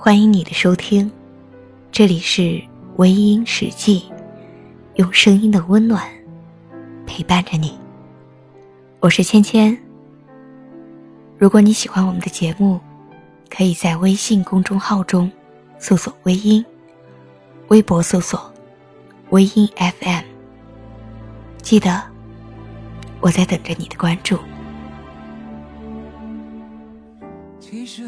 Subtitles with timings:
[0.00, 1.10] 欢迎你的收听，
[1.90, 2.62] 这里是
[2.98, 4.04] 微音史记，
[4.94, 6.08] 用声音的温暖
[7.04, 7.76] 陪伴着你。
[9.00, 9.76] 我是芊芊。
[11.36, 12.78] 如果你喜欢我们的节目，
[13.50, 15.28] 可以在微信公众号中
[15.80, 16.64] 搜索“微音”，
[17.66, 18.54] 微博搜索
[19.30, 20.22] “微音 FM”。
[21.60, 22.00] 记得，
[23.20, 24.38] 我在等着你的关注。
[27.58, 28.07] 其实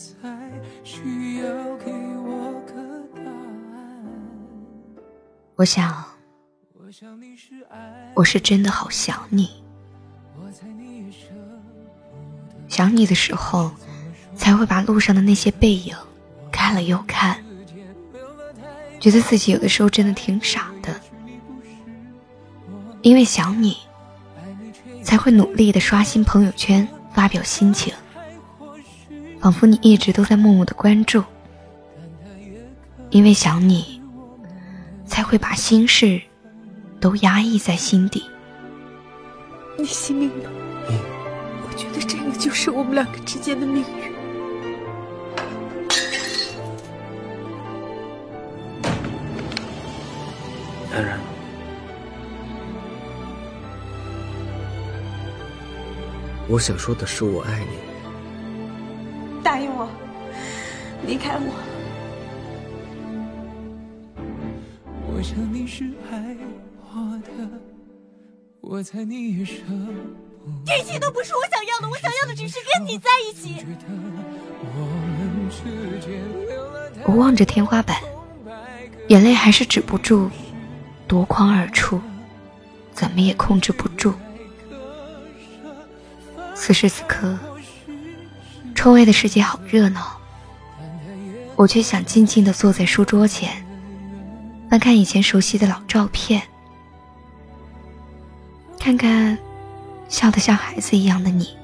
[0.00, 0.50] 才
[0.82, 2.72] 需要给我个
[3.14, 4.02] 答案。
[5.56, 6.02] 我想，
[8.14, 9.62] 我是真的好想你。
[12.66, 13.70] 想你的时候，
[14.34, 15.94] 才会把路上的那些背影
[16.50, 17.36] 看了又看，
[18.98, 20.98] 觉得自己有的时候真的挺傻的。
[23.02, 23.76] 因为想你，
[25.02, 27.92] 才会努力的刷新朋友圈，发表心情。
[29.40, 31.24] 仿佛你一直都在默默的关注，
[33.08, 34.00] 因为想你，
[35.06, 36.20] 才会把心事
[37.00, 38.22] 都压抑在心底。
[39.78, 40.50] 你信命了，
[41.66, 44.12] 我觉得这个就是我们两个之间的命运。
[50.92, 51.18] 安然，
[56.46, 57.89] 我想说的是，我爱你。
[61.10, 61.52] 离开我。
[65.12, 66.36] 我想你是爱
[66.78, 67.30] 我的，
[68.60, 70.66] 我猜你也舍不得。
[70.66, 73.66] 这些都不是我想要的，我想要的只是跟你在一起。
[77.04, 77.96] 我望着天花板，
[79.08, 80.30] 眼泪还是止不住
[81.08, 82.00] 夺眶而出，
[82.92, 84.14] 怎么也控制不住。
[86.54, 87.36] 此时此刻。
[88.76, 90.19] 窗外的世界好热闹，
[91.60, 93.62] 我却想静静地坐在书桌前，
[94.70, 96.40] 翻看以前熟悉的老照片，
[98.78, 99.36] 看看
[100.08, 101.54] 笑得像孩子一样的你，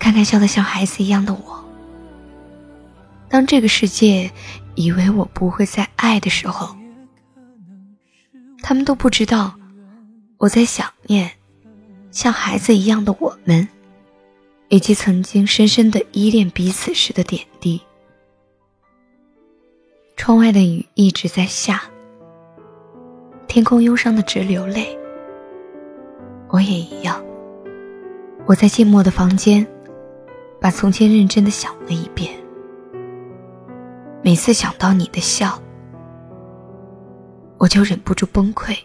[0.00, 1.64] 看看笑得像孩子一样的我。
[3.28, 4.28] 当这个世界
[4.74, 6.74] 以为我不会再爱的时候，
[8.64, 9.54] 他们都不知道
[10.38, 11.30] 我在想念
[12.10, 13.68] 像孩子一样的我们。
[14.70, 17.80] 以及曾经深深的依恋彼此时的点滴。
[20.24, 21.82] 窗外的雨一直在下，
[23.48, 24.96] 天空忧伤的直流泪。
[26.46, 27.20] 我也一样。
[28.46, 29.66] 我在寂寞的房间，
[30.60, 32.30] 把从前认真的想了一遍。
[34.22, 35.60] 每次想到你的笑，
[37.58, 38.78] 我就忍不住崩溃。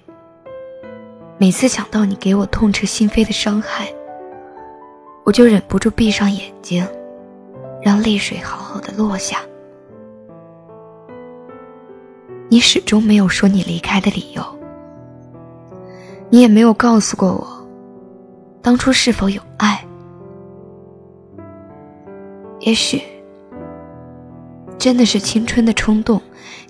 [1.37, 3.93] 每次想到你给我痛彻心扉的伤害。
[5.23, 6.83] 我就忍不住闭上眼睛，
[7.83, 9.37] 让泪水好好的落下。
[12.49, 14.41] 你始终没有说你离开的理由，
[16.29, 17.67] 你也没有告诉过我，
[18.61, 19.83] 当初是否有爱。
[22.61, 23.01] 也许，
[24.77, 26.21] 真的是青春的冲动，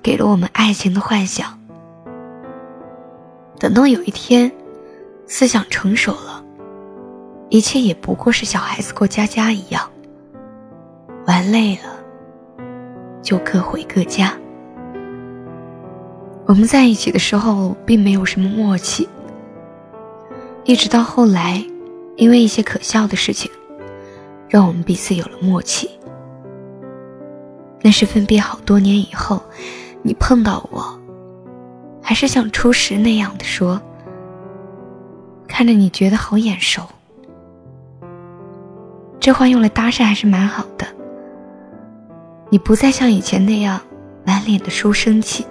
[0.01, 1.59] 给了我们爱情的幻想。
[3.59, 4.51] 等到有一天，
[5.27, 6.43] 思想成熟了。
[7.49, 9.89] 一切也不过是小孩子过家家一样，
[11.27, 11.83] 玩累了
[13.21, 14.33] 就各回各家。
[16.47, 19.07] 我们在一起的时候并没有什么默契，
[20.63, 21.61] 一直到后来，
[22.15, 23.51] 因为一些可笑的事情，
[24.47, 25.89] 让我们彼此有了默契。
[27.81, 29.43] 那是分别好多年以后，
[30.01, 30.97] 你碰到我，
[32.01, 33.81] 还是像初时那样的说，
[35.49, 36.81] 看着你觉得好眼熟。
[39.19, 40.87] 这话用来搭讪还是蛮好的。
[42.49, 43.81] 你不再像以前那样
[44.25, 45.45] 满脸的书生气，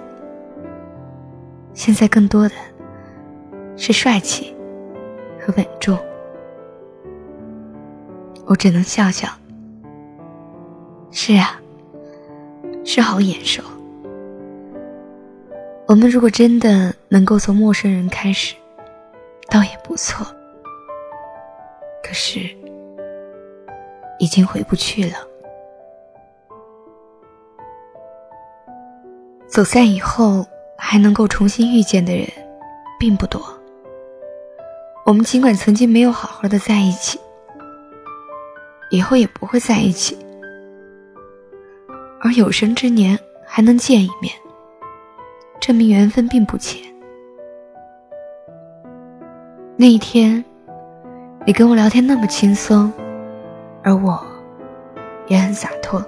[1.77, 2.55] 现在更多的
[3.77, 4.51] 是帅气
[5.39, 5.95] 和稳重。
[8.47, 9.29] 我只能笑笑。
[11.11, 11.61] 是啊，
[12.83, 13.61] 是好眼熟。
[15.85, 18.55] 我们如果真的能够从陌生人开始，
[19.47, 20.25] 倒也不错。
[22.03, 22.39] 可是。
[24.19, 25.17] 已经回不去了。
[29.47, 30.43] 走散以后
[30.89, 32.25] 还能够重新遇见的人，
[32.97, 33.41] 并不多。
[35.05, 37.19] 我们尽管曾经没有好好的在一起，
[38.89, 40.17] 以后也不会在一起，
[42.21, 44.33] 而有生之年还能见一面，
[45.59, 46.81] 证明缘分并不浅。
[49.75, 50.41] 那一天，
[51.45, 52.89] 你跟我聊天那么轻松，
[53.83, 54.25] 而我
[55.27, 56.01] 也很洒脱，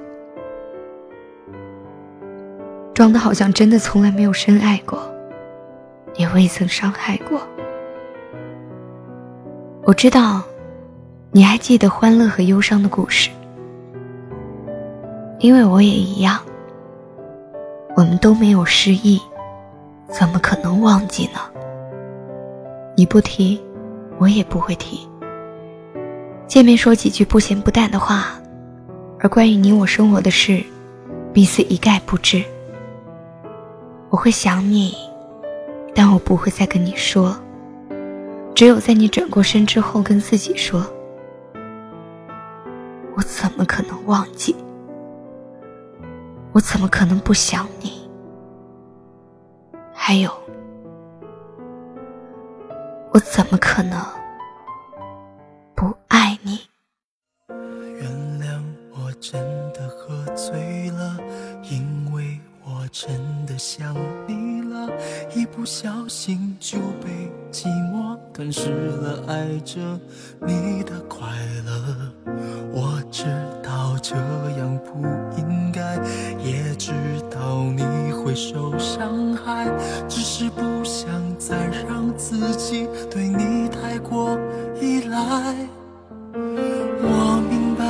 [3.00, 5.00] 装的好像真的从来没有深爱过，
[6.18, 7.40] 也未曾伤害过。
[9.86, 10.42] 我知道，
[11.32, 13.30] 你还记得欢乐和忧伤的故事，
[15.40, 16.42] 因为我也一样。
[17.96, 19.18] 我们都没有失忆，
[20.10, 21.40] 怎么可能忘记呢？
[22.98, 23.62] 你不提，
[24.18, 25.08] 我也不会提。
[26.48, 28.26] 见面说几句不咸不淡的话，
[29.22, 30.62] 而关于你我生活的事，
[31.32, 32.44] 彼此一概不知。
[34.10, 34.96] 我会想你，
[35.94, 37.40] 但我不会再跟你说。
[38.56, 40.84] 只有在你转过身之后，跟自己说
[43.16, 44.56] ：“我怎么可能忘记？
[46.52, 48.10] 我怎么可能不想你？
[49.94, 50.32] 还有，
[53.12, 54.02] 我怎么可能
[78.30, 79.66] 会受伤害，
[80.08, 81.10] 只是不想
[81.40, 81.56] 再
[81.88, 84.38] 让自己对你太过
[84.80, 85.18] 依赖。
[87.02, 87.84] 我明白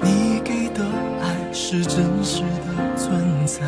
[0.00, 0.84] 你给的
[1.20, 3.66] 爱是真实的存在，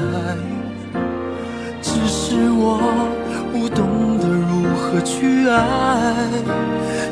[1.83, 3.11] 只是我。
[3.51, 6.15] 不懂得如何去爱，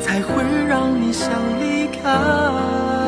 [0.01, 1.31] 才会让你想
[1.61, 3.02] 离开。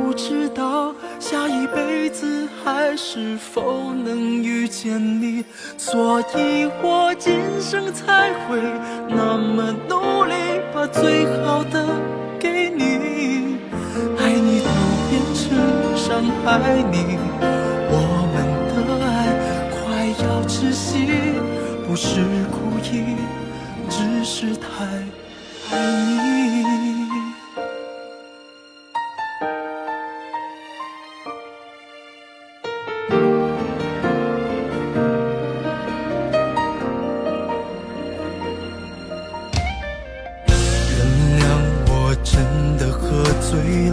[0.00, 5.44] 不知道下一辈子还是否能遇见你，
[5.76, 8.58] 所以我今生才会
[9.08, 10.34] 那么努力，
[10.72, 11.84] 把最好的
[12.38, 13.58] 给你，
[14.18, 14.70] 爱你都
[15.10, 15.48] 变成。
[15.96, 16.58] 伤害
[16.90, 17.18] 你，
[17.90, 17.94] 我
[18.32, 18.36] 们
[18.72, 19.06] 的爱
[19.74, 19.78] 快
[20.24, 21.06] 要窒息，
[21.86, 23.16] 不是故意，
[23.90, 24.84] 只是太
[25.70, 26.17] 爱你。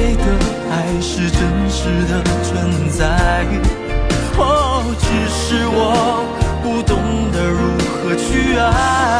[0.00, 0.24] 给的
[0.70, 1.38] 爱是真
[1.68, 2.48] 实的存
[2.88, 3.04] 在。
[4.38, 5.38] 哦，只是
[5.68, 6.24] 我
[6.62, 6.96] 不懂
[7.30, 7.60] 得如
[7.92, 9.19] 何去爱，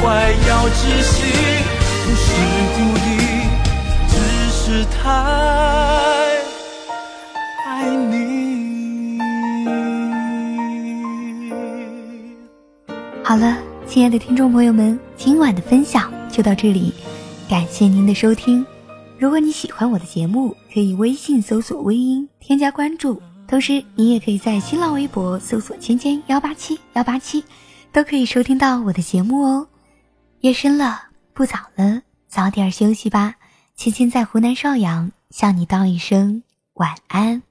[0.00, 1.32] 快要窒息
[2.04, 2.32] 不是
[2.76, 3.08] 故意
[4.08, 4.14] 只
[4.50, 5.10] 是太
[7.66, 9.18] 爱你
[13.24, 16.94] 好了亲爱的听众朋友们今晚的分享就到这里
[17.48, 18.64] 感谢您的收听。
[19.18, 27.42] 如果你喜欢我的节目可以微信搜索微音添加关注同时你也可以在新浪微博搜索千千幺八七幺八七
[27.90, 29.66] 都可以收听到我的节目哦。
[30.40, 31.02] 夜深了，
[31.34, 33.34] 不早了，早点休息吧。
[33.74, 37.42] 亲亲，在湖南邵阳向你道一声晚安。